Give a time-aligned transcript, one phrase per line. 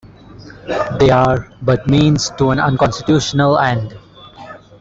[0.99, 3.95] They are but means to an unconstitutional end.